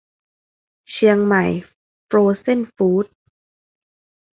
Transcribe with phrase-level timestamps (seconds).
[0.91, 1.43] เชียงใหม่
[2.05, 3.13] โฟรเซ่นฟู้ดส์